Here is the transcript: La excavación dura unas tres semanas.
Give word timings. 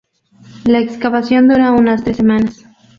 La 0.65 0.79
excavación 0.79 1.47
dura 1.47 1.73
unas 1.73 2.03
tres 2.03 2.17
semanas. 2.17 2.65